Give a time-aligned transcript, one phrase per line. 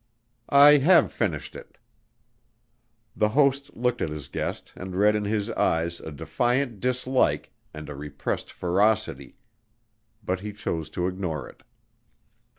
[0.49, 1.77] "I have finished it."
[3.15, 7.87] The host looked at his guest and read in his eyes a defiant dislike and
[7.87, 9.35] a repressed ferocity,
[10.23, 11.61] but he chose to ignore it.